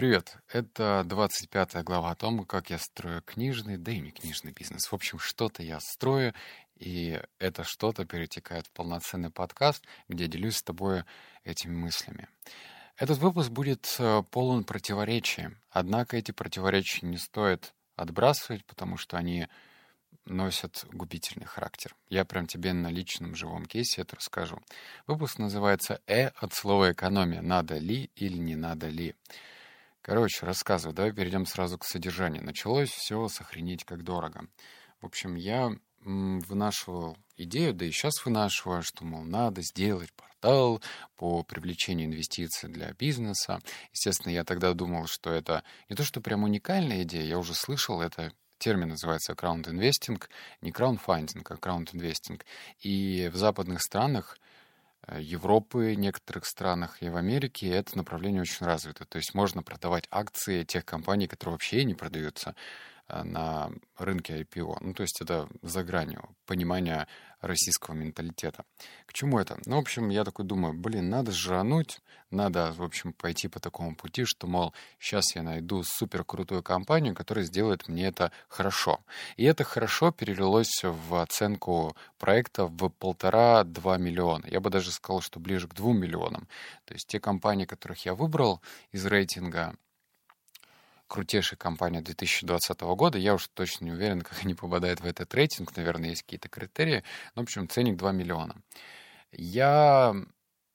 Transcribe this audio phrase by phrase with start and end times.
[0.00, 4.90] Привет, это 25 глава о том, как я строю книжный, да и не книжный бизнес.
[4.90, 6.32] В общем, что-то я строю,
[6.74, 11.04] и это что-то перетекает в полноценный подкаст, где делюсь с тобой
[11.44, 12.28] этими мыслями.
[12.96, 19.48] Этот выпуск будет э, полон противоречий, однако эти противоречия не стоит отбрасывать, потому что они
[20.24, 21.94] носят губительный характер.
[22.08, 24.62] Я прям тебе на личном живом кейсе это расскажу.
[25.06, 27.42] Выпуск называется «Э» от слова «экономия».
[27.42, 29.14] Надо ли или не надо ли?
[30.02, 30.94] Короче, рассказываю.
[30.94, 32.44] Давай перейдем сразу к содержанию.
[32.44, 34.46] Началось все сохранить как дорого.
[35.00, 40.82] В общем, я вынашивал идею, да и сейчас вынашиваю, что, мол, надо сделать портал
[41.16, 43.60] по привлечению инвестиций для бизнеса.
[43.92, 48.00] Естественно, я тогда думал, что это не то, что прям уникальная идея, я уже слышал
[48.00, 50.28] это термин называется краунд-инвестинг,
[50.60, 52.44] не краундфандинг, а краунд-инвестинг.
[52.80, 54.38] И в западных странах
[55.08, 59.04] Европы, некоторых странах и в Америке это направление очень развито.
[59.04, 62.54] То есть можно продавать акции тех компаний, которые вообще не продаются
[63.08, 64.76] э, на рынке IPO.
[64.80, 67.08] Ну, то есть это за гранью понимания
[67.40, 68.64] российского менталитета.
[69.06, 69.58] К чему это?
[69.66, 73.96] Ну, в общем, я такой думаю, блин, надо жрануть, надо, в общем, пойти по такому
[73.96, 79.00] пути, что, мол, сейчас я найду супер крутую компанию, которая сделает мне это хорошо.
[79.36, 84.46] И это хорошо перелилось в оценку проекта в полтора-два миллиона.
[84.46, 86.46] Я бы даже сказал, что ближе к двум миллионам.
[86.84, 88.60] То есть те компании, которых я выбрал
[88.92, 89.74] из рейтинга,
[91.10, 93.18] крутейшая компания 2020 года.
[93.18, 95.76] Я уж точно не уверен, как они попадают в этот рейтинг.
[95.76, 97.02] Наверное, есть какие-то критерии.
[97.34, 98.54] Ну, в общем, ценник 2 миллиона.
[99.32, 100.14] Я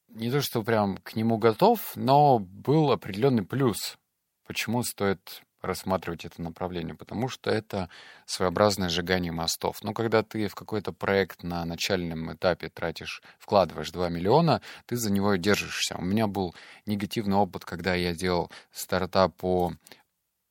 [0.09, 3.97] не то, что прям к нему готов, но был определенный плюс.
[4.45, 7.89] Почему стоит рассматривать это направление, потому что это
[8.25, 9.83] своеобразное сжигание мостов.
[9.83, 15.11] Но когда ты в какой-то проект на начальном этапе тратишь, вкладываешь 2 миллиона, ты за
[15.11, 15.95] него держишься.
[15.97, 19.73] У меня был негативный опыт, когда я делал стартап по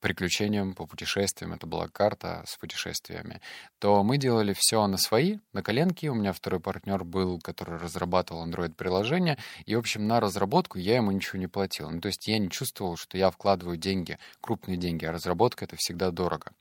[0.04, 3.40] приключениям, по путешествиям, это была карта с путешествиями,
[3.78, 6.10] то мы делали все на свои, на коленке.
[6.10, 11.10] У меня второй партнер был, который разрабатывал Android-приложение, и, в общем, на разработку я ему
[11.10, 11.88] ничего не платил.
[11.88, 15.76] Ну, то есть я не чувствовал, что я вкладываю деньги, крупные деньги, а разработка— это
[15.76, 16.52] всегда дорого.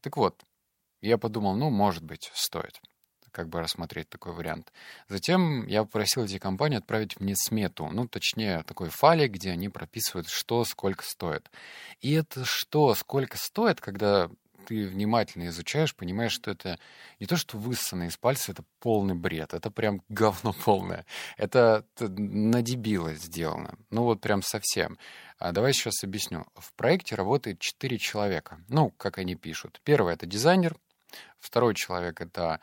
[0.00, 0.40] Так вот,
[1.02, 2.80] я подумал, ну, может быть, стоит
[3.34, 4.72] как бы рассмотреть такой вариант.
[5.08, 10.28] Затем я попросил эти компании отправить мне смету, ну, точнее, такой файлик, где они прописывают,
[10.28, 11.50] что сколько стоит.
[12.00, 14.30] И это что, сколько стоит, когда
[14.64, 16.78] ты внимательно изучаешь, понимаешь, что это
[17.20, 19.54] не то, что высосано из пальца, это полный бред.
[19.54, 21.04] Это прям говно полное.
[21.36, 23.76] Это, на дебила сделано.
[23.90, 24.98] Ну вот прям совсем.
[25.38, 26.46] А давай сейчас объясню.
[26.54, 28.60] В проекте работает четыре человека.
[28.68, 29.80] Ну, как они пишут.
[29.84, 30.76] Первый— это дизайнер.
[31.38, 32.60] Второй человек— это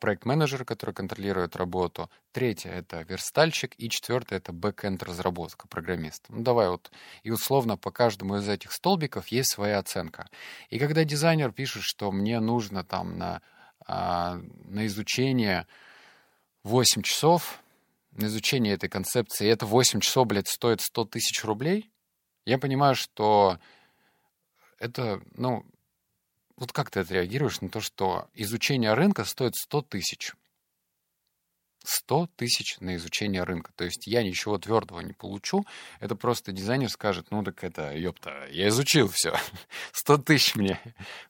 [0.00, 2.10] проект-менеджер, который контролирует работу.
[2.32, 3.74] Третье— это верстальщик.
[3.78, 6.24] И четвертое— это бэкэнд разработка, программист.
[6.28, 6.90] Ну, давай вот.
[7.22, 10.28] И условно по каждому из этих столбиков есть своя оценка.
[10.70, 13.42] И когда дизайнер пишет, что мне нужно там на,
[13.86, 15.66] а, на изучение
[16.62, 17.60] 8 часов,
[18.12, 21.90] на изучение этой концепции, и это 8 часов, блядь, стоит 100 тысяч рублей,
[22.44, 23.58] я понимаю, что
[24.78, 25.64] это, ну,
[26.56, 30.32] вот как ты отреагируешь на то, что изучение рынка стоит 100 тысяч?
[31.86, 33.70] 100 тысяч на изучение рынка.
[33.76, 35.64] То есть я ничего твердого не получу.
[36.00, 39.34] Это просто дизайнер скажет, ну так это, ёпта, я изучил все.
[39.92, 40.80] 100 тысяч мне.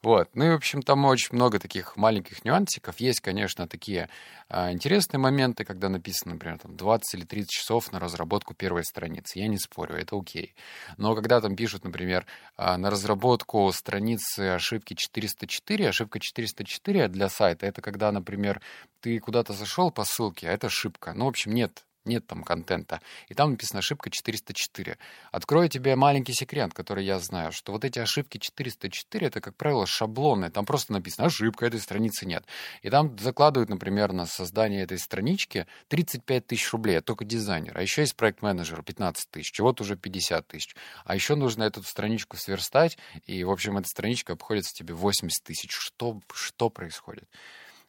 [0.02, 0.30] Вот.
[0.34, 2.98] Ну и, в общем, там очень много таких маленьких нюансиков.
[3.00, 4.08] Есть, конечно, такие
[4.48, 9.38] а, интересные моменты, когда написано, например, там 20 или 30 часов на разработку первой страницы.
[9.38, 10.54] Я не спорю, это окей.
[10.96, 17.66] Но когда там пишут, например, а, на разработку страницы ошибки 404, ошибка 404 для сайта,
[17.66, 18.62] это когда, например,
[19.00, 21.12] ты куда-то зашел по ссылке, а это ошибка.
[21.14, 23.00] Ну, в общем, нет нет там контента.
[23.28, 24.96] И там написано ошибка 404.
[25.32, 29.86] Открою тебе маленький секрет, который я знаю, что вот эти ошибки 404, это, как правило,
[29.86, 30.50] шаблоны.
[30.50, 32.44] Там просто написано ошибка, этой страницы нет.
[32.82, 37.76] И там закладывают, например, на создание этой странички 35 тысяч рублей, только дизайнер.
[37.76, 40.76] А еще есть проект-менеджер 15 тысяч, чего-то уже 50 тысяч.
[41.04, 45.70] А еще нужно эту страничку сверстать, и, в общем, эта страничка обходится тебе 80 тысяч.
[45.72, 47.28] Что, что происходит?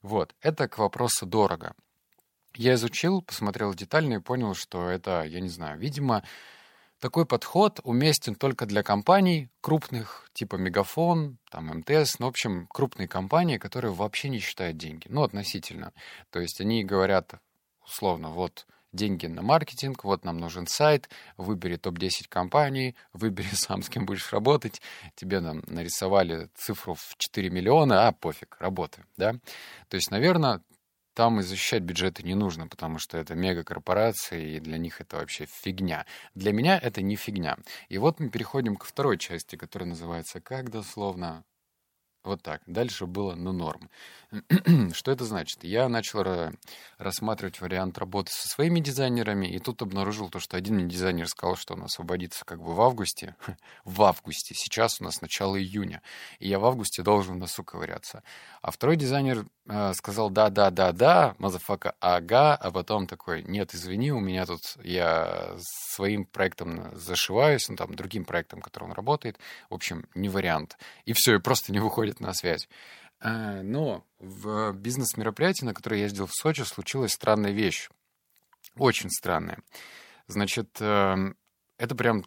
[0.02, 1.74] Вот, это к вопросу дорого.
[2.58, 6.24] Я изучил, посмотрел детально и понял, что это, я не знаю, видимо,
[7.00, 13.08] такой подход уместен только для компаний крупных, типа Мегафон, там МТС, ну, в общем, крупные
[13.08, 15.94] компании, которые вообще не считают деньги, ну, относительно.
[16.32, 17.36] То есть они говорят,
[17.86, 23.90] условно, вот деньги на маркетинг, вот нам нужен сайт, выбери топ-10 компаний, выбери сам, с
[23.90, 24.82] кем будешь работать,
[25.14, 29.34] тебе нам нарисовали цифру в 4 миллиона, а пофиг, работаем, да.
[29.90, 30.64] То есть, наверное,
[31.18, 35.48] там и защищать бюджеты не нужно, потому что это мегакорпорации, и для них это вообще
[35.48, 36.06] фигня.
[36.36, 37.58] Для меня это не фигня.
[37.90, 41.44] И вот мы переходим к второй части, которая называется «Как дословно
[42.28, 42.62] вот так.
[42.68, 43.90] Дальше было ну норм.
[44.94, 45.64] Что это значит?
[45.64, 46.52] Я начал
[46.98, 51.76] рассматривать вариант работы со своими дизайнерами, и тут обнаружил то, что один дизайнер сказал, что
[51.76, 53.36] он освободится как бы в августе.
[53.86, 54.54] в августе.
[54.54, 56.02] Сейчас у нас начало июня.
[56.40, 58.24] И я в августе должен в носу ковыряться.
[58.62, 64.46] А второй дизайнер э, сказал да-да-да-да, motherfucker, ага, а потом такой, нет, извини, у меня
[64.46, 69.38] тут, я своим проектом зашиваюсь, ну там, другим проектом, который он работает.
[69.70, 70.78] В общем, не вариант.
[71.06, 72.68] И все, и просто не выходит на связь.
[73.20, 77.90] А, но в бизнес-мероприятии, на которое я ездил в Сочи, случилась странная вещь.
[78.76, 79.60] Очень странная.
[80.28, 81.36] Значит, эм,
[81.78, 82.26] это прям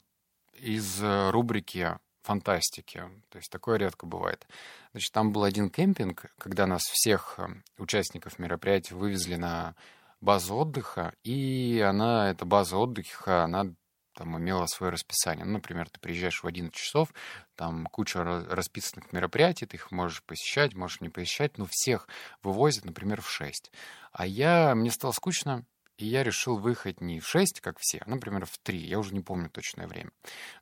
[0.54, 3.02] из э, рубрики фантастики.
[3.28, 4.46] То есть такое редко бывает.
[4.92, 9.74] Значит, там был один кемпинг, когда нас всех эм, участников мероприятия вывезли на
[10.20, 13.72] базу отдыха, и она, эта база отдыха, она
[14.14, 15.44] там имела свое расписание.
[15.44, 17.12] Ну, например, ты приезжаешь в 11 часов,
[17.54, 22.08] там куча расписанных мероприятий, ты их можешь посещать, можешь не посещать, но всех
[22.42, 23.70] вывозят, например, в 6.
[24.12, 25.64] А я, мне стало скучно,
[26.00, 28.78] и я решил выехать не в 6, как все, а, например, в 3.
[28.78, 30.10] Я уже не помню точное время.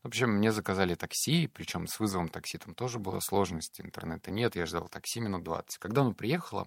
[0.02, 4.56] В общем, мне заказали такси, причем с вызовом такси там тоже было сложности, интернета нет,
[4.56, 5.78] я ждал такси минут 20.
[5.78, 6.66] Когда оно приехало,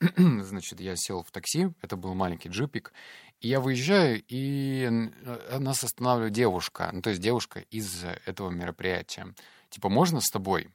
[0.16, 2.92] значит, я сел в такси, это был маленький джипик,
[3.40, 9.34] и я выезжаю, и э, нас останавливает девушка, ну, то есть девушка из этого мероприятия.
[9.68, 10.70] Типа, можно с тобой?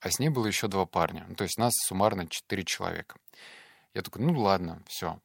[0.00, 3.16] А с ней было еще два парня, ну, то есть нас суммарно четыре человека.
[3.92, 5.18] Я такой, ну, ладно, все.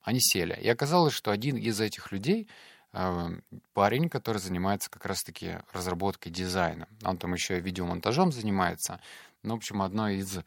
[0.00, 0.58] Они сели.
[0.60, 2.48] И оказалось, что один из этих людей
[2.94, 3.28] э,
[3.74, 6.88] парень, который занимается как раз-таки разработкой дизайна.
[7.04, 8.98] Он там еще и видеомонтажом занимается.
[9.42, 10.38] Ну, в общем, одной из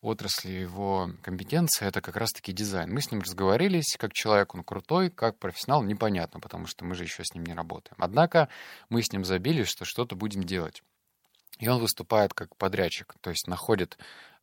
[0.00, 2.92] отрасли его компетенции— это как раз-таки дизайн.
[2.92, 7.04] Мы с ним разговорились, как человек он крутой, как профессионал непонятно, потому что мы же
[7.04, 7.96] еще с ним не работаем.
[7.98, 8.48] Однако
[8.88, 10.82] мы с ним забили, что что-то будем делать.
[11.58, 13.98] И он выступает как подрядчик, то есть находит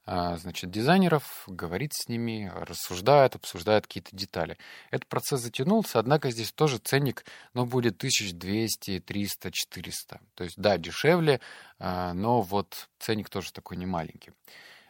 [0.09, 4.57] а, значит, дизайнеров, говорит с ними, рассуждает, обсуждает какие-то детали.
[4.89, 10.21] Этот процесс затянулся, однако здесь тоже ценник, ну, будет 1200, 300, 400.
[10.33, 11.41] То есть, да, дешевле,
[11.77, 14.31] а, но вот ценник тоже такой немаленький.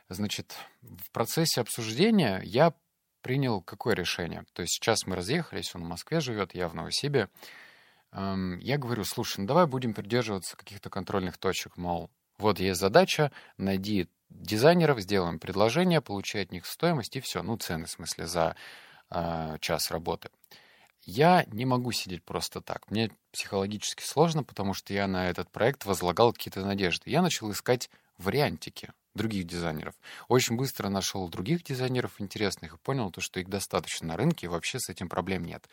[0.09, 2.73] Значит, в процессе обсуждения я
[3.21, 4.45] принял какое решение?
[4.53, 7.29] То есть сейчас мы разъехались, он в Москве живет, я в Новосибе.
[8.13, 14.07] Я говорю, слушай, ну давай будем придерживаться каких-то контрольных точек, мол, вот есть задача, найди
[14.29, 18.55] дизайнеров, сделаем предложение, получай от них стоимость и все, ну цены в смысле за
[19.09, 20.29] э, час работы.
[21.03, 22.91] Я не могу сидеть просто так.
[22.91, 27.09] Мне психологически сложно, потому что я на этот проект возлагал какие-то надежды.
[27.09, 29.95] Я начал искать вариантики других дизайнеров.
[30.27, 34.49] Очень быстро нашел других дизайнеров интересных и понял, то, что их достаточно на рынке, и
[34.49, 35.67] вообще с этим проблем нет.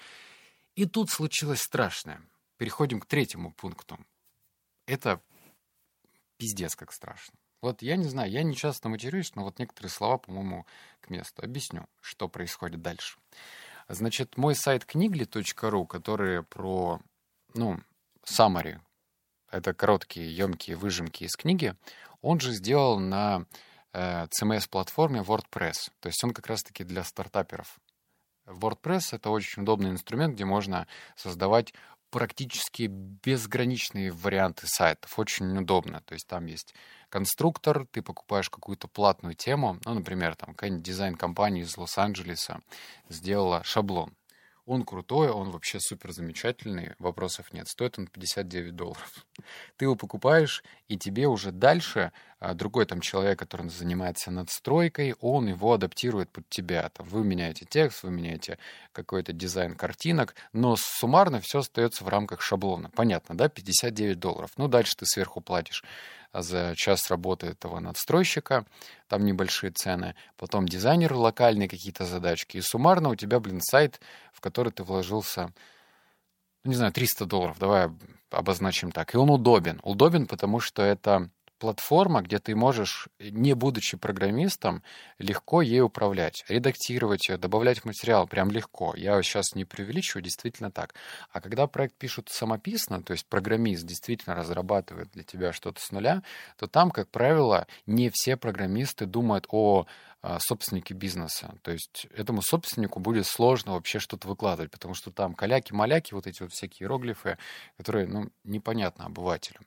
[0.75, 2.21] И тут случилось страшное.
[2.57, 3.99] Переходим к третьему пункту.
[4.87, 5.21] Это
[6.37, 7.35] пиздец как страшно.
[7.63, 10.67] Вот я не знаю, я не часто матерюсь, но вот некоторые слова, по-моему,
[11.01, 11.43] к месту.
[11.43, 13.19] Объясню, что происходит дальше.
[13.89, 17.01] Значит, мой сайт книгли.ру, который про,
[17.55, 17.81] ну,
[18.27, 18.81] summary,
[19.55, 21.75] это короткие, емкие выжимки из книги,
[22.23, 23.47] он же сделал на
[23.93, 25.91] э, CMS-платформе WordPress.
[26.01, 27.79] То есть он как раз-таки для стартаперов.
[28.47, 30.87] WordPress— это очень удобный инструмент, где можно
[31.17, 31.73] создавать
[32.11, 35.19] практически безграничные варианты сайтов.
[35.19, 36.01] Очень удобно.
[36.03, 36.75] То есть там есть
[37.09, 42.61] конструктор, ты покупаешь какую-то платную тему, ну, например, там какая-нибудь дизайн-компания из Лос-Анджелеса
[43.09, 44.15] сделала шаблон.
[44.67, 47.69] Он крутой, он вообще супер замечательный, вопросов нет.
[47.69, 49.27] Стоит он 59 долларов.
[49.77, 55.49] Ты его покупаешь, и тебе уже дальше а, другой там человек, который занимается надстройкой, он
[55.49, 56.89] его адаптирует под тебя.
[56.89, 58.59] Там, вы меняете текст, вы меняете
[58.93, 62.91] какой-то дизайн картинок, но суммарно все остается в рамках шаблона.
[62.91, 63.49] Понятно, да?
[63.49, 64.51] 59 долларов.
[64.57, 65.85] Ну, дальше ты сверху платишь
[66.43, 68.67] за час работы этого надстройщика,
[69.09, 74.01] там небольшие цены, потом дизайнер локальные какие-то задачки, и суммарно у тебя, блин, сайт,
[74.33, 75.53] в который ты вложился,
[76.65, 77.91] ну, не знаю, 300 долларов, давай
[78.31, 79.81] обозначим так, и он удобен.
[79.83, 84.83] Удобен, потому что это платформа, где ты можешь, не будучи программистом,
[85.19, 88.95] легко ей управлять, редактировать ее, добавлять материал, прям легко.
[88.97, 90.95] Я сейчас не преувеличиваю, действительно так.
[91.31, 96.23] А когда проект пишут самописно, то есть программист действительно разрабатывает для тебя что-то с нуля,
[96.59, 99.87] то там, как правило, не все программисты думают о
[100.27, 101.55] а, собственнике бизнеса.
[101.61, 106.41] То есть этому собственнику будет сложно вообще что-то выкладывать, потому что там каляки-маляки, вот эти
[106.43, 107.37] вот всякие иероглифы,
[107.77, 109.61] которые, ну, непонятно обывателю.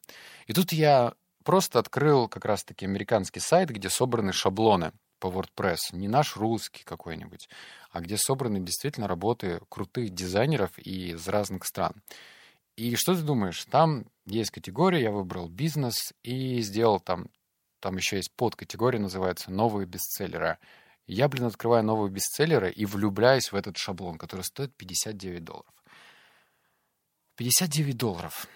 [0.48, 1.14] И тут я
[1.48, 7.48] просто открыл как раз-таки американский сайт, где собраны шаблоны по WordPress, не наш русский какой-нибудь,
[7.90, 11.94] а где собраны действительно работы крутых дизайнеров из разных стран.
[12.76, 13.64] И что ты думаешь?
[13.64, 17.30] Там есть категория, я выбрал бизнес и сделал там,
[17.80, 20.58] там еще есть подкатегория, называется «Новые бестселлеры».
[21.06, 25.74] Я, блин, открываю новые бестселлеры и влюбляюсь в этот шаблон, который стоит 59 долларов.
[27.38, 28.48] 59 долларов.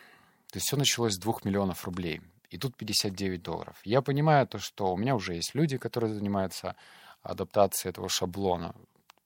[0.51, 2.19] То есть все началось с 2 миллионов рублей.
[2.51, 3.79] И тут 59 долларов.
[3.85, 6.75] Я понимаю то, что у меня уже есть люди, которые занимаются
[7.23, 8.75] адаптацией этого шаблона.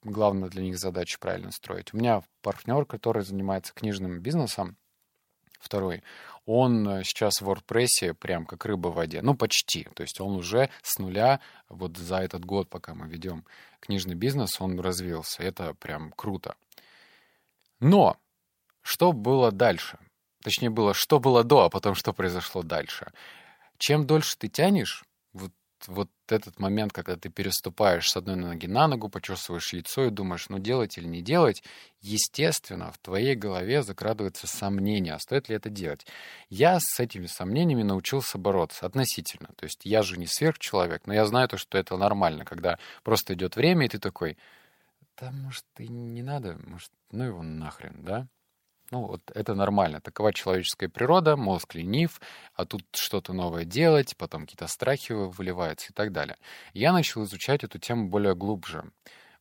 [0.04, 1.92] Главное для них задача правильно строить.
[1.92, 4.78] У меня партнер, который занимается книжным бизнесом,
[5.60, 6.04] второй,
[6.46, 9.24] он э, сейчас в WordPress прям как рыба в воде.
[9.24, 9.88] Ну, почти.
[9.96, 13.44] То есть он уже с нуля, вот за этот год, пока мы ведем
[13.80, 15.42] книжный бизнес, он развился.
[15.42, 16.56] Это прям круто.
[17.80, 18.18] Но
[18.84, 19.98] что было дальше?
[20.46, 23.12] Точнее, было, что было до, а потом что произошло дальше.
[23.80, 25.52] Чем дольше ты тянешь, вот,
[25.88, 30.48] вот этот момент, когда ты переступаешь с одной ноги на ногу, почесываешь яйцо и думаешь,
[30.50, 31.64] ну делать или не делать,
[32.00, 36.06] естественно, в твоей голове закрадывается сомнение, а стоит ли это делать.
[36.50, 39.50] Я с этими сомнениями научился бороться относительно.
[39.56, 43.34] То есть я же не сверхчеловек, но я знаю то, что это нормально, когда просто
[43.34, 44.38] идет время, и ты такой,
[45.20, 48.28] да, может, и не надо, может, ну его нахрен, да?
[48.92, 50.00] Ну, вот это нормально.
[50.00, 52.22] Такова человеческая природа, мозг ленив,
[52.54, 56.38] а тут что-то новое делать, потом какие-то страхи выливаются и так далее.
[56.74, 58.84] Я начал изучать эту тему более глубже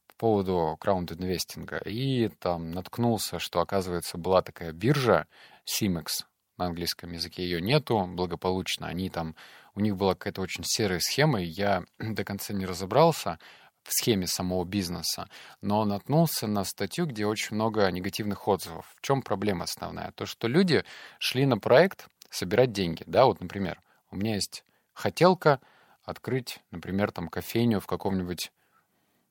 [0.07, 5.27] по поводу краунд-инвестинга и там наткнулся, что, оказывается, была такая биржа
[5.67, 6.25] CIMEX,
[6.57, 8.87] на английском языке ее нету, благополучно.
[8.87, 9.35] Они там,
[9.75, 13.39] у них была какая-то очень серая схема, и я до конца не разобрался,
[13.85, 15.29] в схеме самого бизнеса,
[15.61, 18.93] но наткнулся на статью, где очень много негативных отзывов.
[18.97, 20.11] В чем проблема основная?
[20.13, 20.85] То, что люди
[21.19, 23.05] шли на проект собирать деньги.
[23.07, 25.61] Да, вот, например, у меня есть хотелка
[26.03, 28.51] открыть, например, там кофейню в каком-нибудь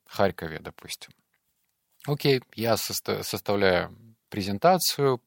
[0.06, 1.12] Харькове, допустим.
[2.06, 3.96] Окей, я составляю
[4.28, 5.20] презентацию,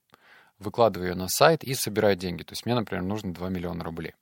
[0.60, 2.43] выкладываю ее на сайт и собираю деньги.
[2.43, 4.13] То есть мне, например, нужно 2 миллиона рублей.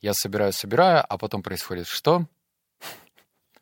[0.00, 2.26] Я собираю, собираю, а потом происходит что?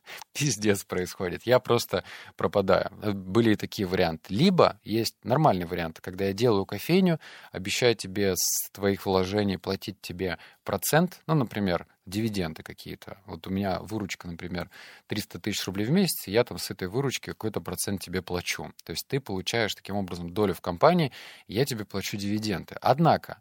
[0.32, 1.42] пиздец происходит.
[1.44, 2.04] Я просто
[2.36, 2.90] пропадаю.
[3.14, 4.34] Были и такие варианты.
[4.34, 10.38] Либо есть нормальный вариант, когда я делаю кофейню, обещаю тебе с твоих вложений платить тебе
[10.64, 13.18] процент, ну, например, дивиденды какие-то.
[13.26, 14.70] Вот у меня выручка, например,
[15.06, 18.72] 300 тысяч рублей в месяц, я там с этой выручки какой-то процент тебе плачу.
[18.84, 21.12] То есть ты получаешь таким образом долю в компании,
[21.46, 22.76] я тебе плачу дивиденды.
[22.80, 23.40] Однако,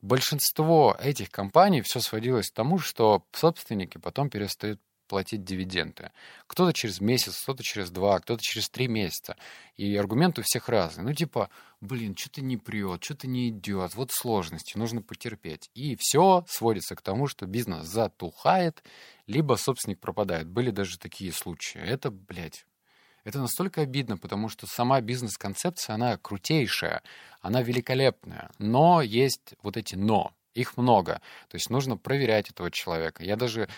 [0.00, 6.12] большинство этих компаний все сводилось к тому, что собственники потом перестают платить дивиденды.
[6.46, 9.36] Кто-то через месяц, кто-то через два, кто-то через три месяца.
[9.76, 11.06] И аргументы у всех разные.
[11.06, 11.50] Ну, типа,
[11.80, 15.70] блин, что-то не прет, что-то не идет, вот сложности, нужно потерпеть.
[15.74, 18.84] И все сводится к тому, что бизнес затухает,
[19.26, 20.46] либо собственник пропадает.
[20.46, 21.80] Были даже такие случаи.
[21.80, 22.64] Это, блядь,
[23.24, 27.02] это настолько обидно, потому что сама бизнес-концепция, она крутейшая,
[27.40, 28.50] она великолепная.
[28.58, 30.32] Но есть вот эти «но».
[30.54, 31.20] Их много.
[31.48, 33.22] То есть нужно проверять этого человека.
[33.22, 33.68] Я даже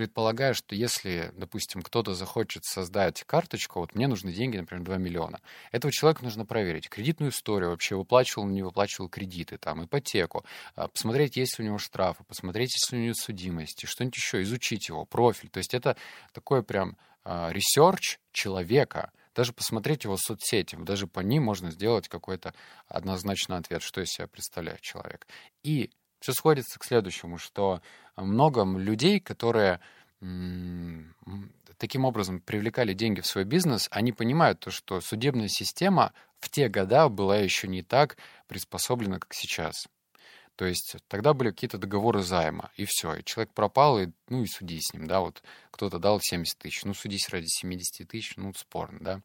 [0.00, 5.40] предполагаю, что если, допустим, кто-то захочет создать карточку, вот мне нужны деньги, например, 2 миллиона,
[5.72, 6.88] этого человека нужно проверить.
[6.88, 11.68] Кредитную историю вообще, выплачивал он, не выплачивал кредиты, там, ипотеку, а, посмотреть, есть ли у
[11.68, 15.50] него штрафы, посмотреть, есть ли у него судимости, что-нибудь еще, изучить его, профиль.
[15.50, 15.98] То есть это
[16.32, 22.54] такой прям research человека, даже посмотреть его соцсети, даже по ним можно сделать какой-то
[22.88, 25.26] однозначный ответ, что из себя представляет человек.
[25.62, 25.90] И
[26.20, 27.82] все сходится к следующему, что
[28.16, 29.80] много людей, которые
[31.78, 36.68] таким образом привлекали деньги в свой бизнес, они понимают то, что судебная система в те
[36.68, 39.88] года была еще не так приспособлена, как сейчас.
[40.56, 43.14] То есть тогда были какие-то договоры займа, и все.
[43.14, 46.84] И человек пропал, и, ну и суди с ним, да, вот кто-то дал 70 тысяч,
[46.84, 49.20] ну судись ради 70 тысяч, ну спорно, да.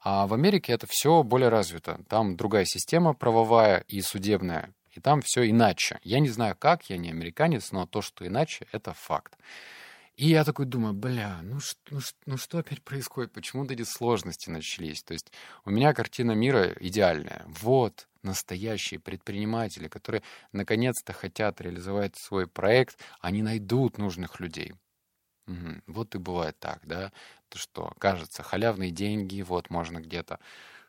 [0.00, 2.00] А в Америке это все более развито.
[2.08, 5.98] Там другая система правовая и судебная и там все иначе.
[6.02, 9.36] Я не знаю как, я не американец, но то, что иначе, это факт.
[10.16, 13.32] И я такой думаю, бля, ну, ну, ну что опять происходит?
[13.32, 15.04] Почему вот эти сложности начались?
[15.04, 15.32] То есть
[15.64, 17.44] у меня картина мира идеальная.
[17.46, 24.74] Вот настоящие предприниматели, которые наконец-то хотят реализовать свой проект, они найдут нужных людей.
[25.46, 25.82] Угу.
[25.86, 27.12] Вот и бывает так, да,
[27.48, 30.40] то что кажется халявные деньги, вот можно где-то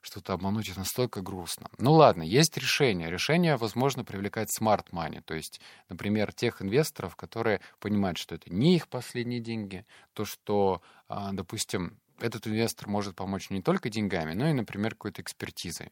[0.01, 1.69] что-то обмануть, это настолько грустно.
[1.77, 3.09] Ну ладно, есть решение.
[3.09, 8.75] Решение, возможно, привлекать smart money, то есть, например, тех инвесторов, которые понимают, что это не
[8.75, 14.49] их последние деньги, то, что, а, допустим, этот инвестор может помочь не только деньгами, но
[14.49, 15.91] и, например, какой-то экспертизой.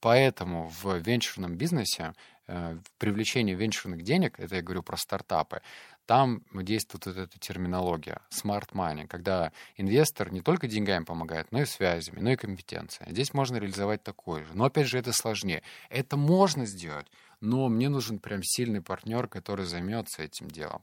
[0.00, 2.12] Поэтому в венчурном бизнесе
[2.46, 5.62] э, привлечения венчурных денег, это я говорю про стартапы,
[6.06, 11.66] там действует вот эта терминология smart money, когда инвестор не только деньгами помогает, но и
[11.66, 13.10] связями, но и компетенцией.
[13.10, 14.54] Здесь можно реализовать такое же.
[14.54, 15.62] Но опять же, это сложнее.
[15.88, 17.06] Это можно сделать,
[17.40, 20.82] но мне нужен прям сильный партнер, который займется этим делом.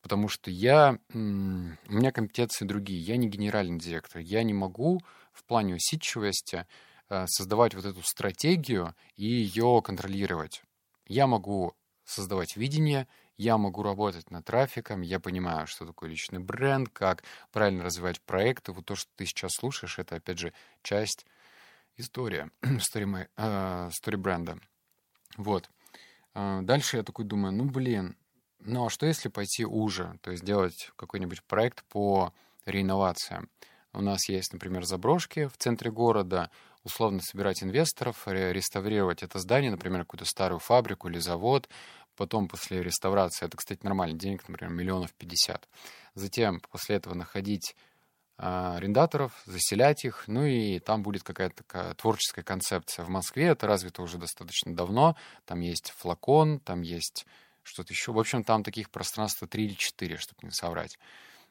[0.00, 3.00] Потому что я, у меня компетенции другие.
[3.00, 4.20] Я не генеральный директор.
[4.20, 5.00] Я не могу
[5.32, 6.66] в плане усидчивости
[7.08, 10.62] э, создавать вот эту стратегию и ее контролировать.
[11.06, 11.74] Я могу
[12.04, 13.06] создавать видение,
[13.42, 18.72] я могу работать над трафиком, я понимаю, что такое личный бренд, как правильно развивать проекты.
[18.72, 21.26] Вот то, что ты сейчас слушаешь, это, опять же, часть
[21.96, 24.58] истории, story, э, бренда.
[25.36, 25.68] Вот.
[26.34, 28.16] Э, дальше я такой думаю, ну, блин,
[28.60, 30.18] ну, а что если пойти уже?
[30.22, 32.32] То есть сделать какой-нибудь проект по
[32.64, 33.50] реинновациям.
[33.92, 36.50] У нас есть, например, заброшки в центре города,
[36.84, 41.68] условно собирать инвесторов, реставрировать это здание, например, какую-то старую фабрику или завод,
[42.22, 45.68] потом после реставрации, это, кстати, нормальный денег, например, миллионов пятьдесят.
[46.14, 47.74] Затем после этого находить
[48.38, 53.04] а, арендаторов, заселять их, ну и там будет какая-то такая творческая концепция.
[53.04, 57.26] В Москве это развито уже достаточно давно, там есть флакон, там есть
[57.64, 58.12] что-то еще.
[58.12, 61.00] В общем, там таких пространств три или четыре, чтобы не соврать.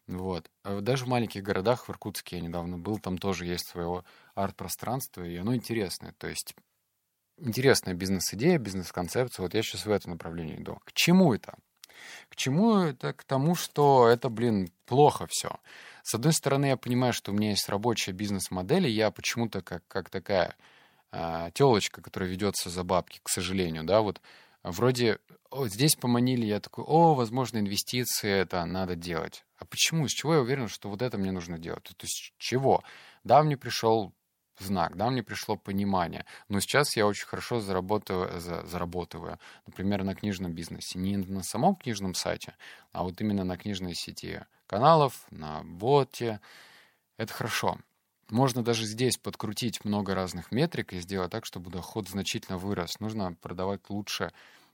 [0.08, 0.50] Вот.
[0.64, 5.22] А даже в маленьких городах, в Иркутске я недавно был, там тоже есть своего арт-пространство,
[5.22, 6.14] и оно интересное.
[6.18, 6.56] То есть
[7.42, 9.44] интересная бизнес-идея, бизнес-концепция.
[9.44, 10.80] Вот я сейчас в этом направлении иду.
[10.86, 11.56] К чему это?
[12.30, 13.14] К чему это?
[13.14, 15.60] К тому, что это, блин, плохо все.
[16.04, 19.84] С одной стороны, я понимаю, что у меня есть рабочая бизнес-модель, и я почему-то как,
[19.88, 20.56] как такая
[21.12, 24.22] а, телочка, которая ведется за бабки, к сожалению, да, вот
[24.64, 25.20] вроде
[25.52, 29.44] о, здесь поманили, я такой, о, возможно, инвестиции, это надо делать.
[29.58, 30.08] А почему?
[30.08, 31.84] С чего я уверен, что вот это мне нужно делать?
[31.84, 32.84] То есть чего?
[33.26, 34.14] Да, мне пришел
[34.60, 36.26] знак, да, мне пришло понимание.
[36.50, 41.00] Но сейчас я очень хорошо заработаю, за, заработаю, например, на книжном бизнесе.
[41.00, 42.56] Не на самом книжном сайте,
[42.92, 46.40] а вот именно на книжной сети каналов, на боте.
[47.18, 47.78] Это хорошо.
[48.30, 53.00] Можно даже здесь подкрутить много разных метрик и сделать так, чтобы доход значительно вырос.
[53.02, 54.32] Нужно продавать лучше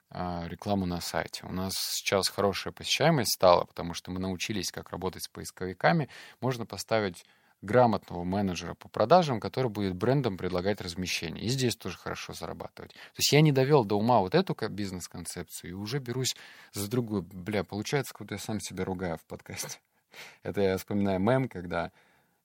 [0.10, 1.46] а, рекламу на сайте.
[1.46, 6.08] У нас сейчас хорошая посещаемость стала, потому что мы научились, как работать с поисковиками.
[6.40, 7.26] Можно поставить
[7.62, 11.44] грамотного менеджера по продажам, который будет брендом предлагать размещение.
[11.44, 12.92] И здесь тоже хорошо зарабатывать.
[12.92, 16.36] То есть я не довел до ума вот эту бизнес-концепцию и уже берусь
[16.74, 17.24] за другую.
[17.24, 19.80] Бля, получается, как будто я сам себя ругаю в подкасте.
[20.44, 21.92] Это я вспоминаю мем, когда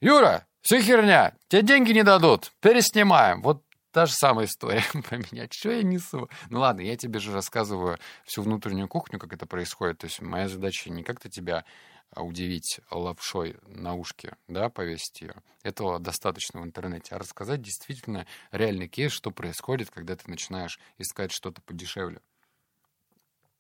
[0.01, 3.43] «Юра, все херня, тебе деньги не дадут, переснимаем».
[3.43, 5.47] Вот та же самая история про меня.
[5.51, 6.29] Что я несу?
[6.51, 9.99] Ну ладно, я тебе же рассказываю всю внутреннюю кухню, как это происходит.
[9.99, 11.65] То есть моя задача не как-то тебя
[12.15, 15.35] удивить лапшой на ушке, да, повесить ее.
[15.63, 17.15] Этого достаточно в интернете.
[17.15, 22.21] А рассказать действительно реальный кейс, что происходит, когда ты начинаешь искать что-то подешевле.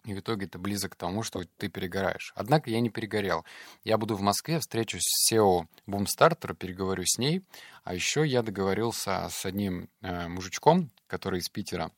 [0.04, 2.32] И в итоге ты близок к тому, что ты перегораешь.
[2.34, 3.44] Однако я не перегорел.
[3.84, 7.44] Я буду в Москве, встречусь с SEO Boomstarter, переговорю с ней.
[7.84, 11.92] А еще я договорился с одним э, мужичком, который из Питера.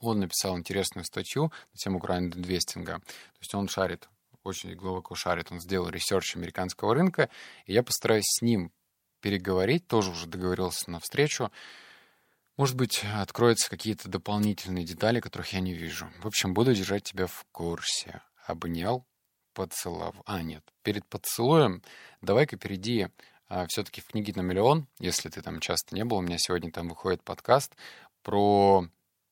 [0.00, 3.00] Он написал интересную статью на тему гранд-инвестинга.
[3.00, 4.08] То есть он шарит
[4.42, 7.28] очень глубоко шарит, он сделал research американского рынка,
[7.66, 8.72] и я постараюсь с ним
[9.20, 11.50] переговорить, тоже уже договорился на встречу.
[12.56, 16.10] Может быть, откроются какие-то дополнительные детали, которых я не вижу.
[16.22, 18.22] В общем, буду держать тебя в курсе.
[18.46, 19.06] Обнял,
[19.54, 20.22] поцеловал.
[20.26, 21.82] А, нет, перед поцелуем
[22.20, 23.08] давай-ка перейди
[23.48, 26.18] а, все-таки в книги на миллион, если ты там часто не был.
[26.18, 27.74] У меня сегодня там выходит подкаст
[28.22, 28.86] про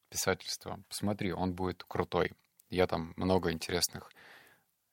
[0.09, 0.81] писательство.
[0.89, 2.33] Посмотри, он будет крутой.
[2.71, 4.11] Я там много интересных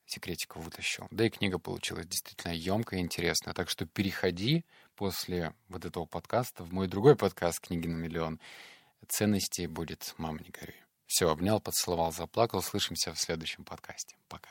[0.06, 1.08] секретиков вытащил.
[1.12, 3.54] Да и книга получилась действительно емкая и интересная.
[3.54, 4.66] Так что переходи
[4.96, 8.40] после вот этого подкаста в мой другой подкаст «Книги на миллион».
[9.08, 10.76] Ценностей будет «Мама, не горюй».
[11.06, 12.62] Все, обнял, поцеловал, заплакал.
[12.62, 14.16] Слышимся в следующем подкасте.
[14.28, 14.50] Пока.